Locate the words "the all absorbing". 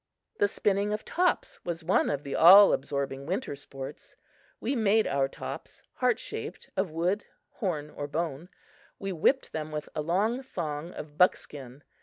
2.23-3.27